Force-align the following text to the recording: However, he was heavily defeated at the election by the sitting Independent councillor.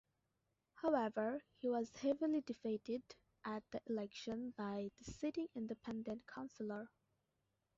However, 0.81 1.43
he 1.59 1.69
was 1.69 1.95
heavily 1.97 2.41
defeated 2.41 3.03
at 3.45 3.61
the 3.69 3.81
election 3.85 4.51
by 4.57 4.89
the 4.97 5.03
sitting 5.11 5.47
Independent 5.53 6.25
councillor. 6.25 6.89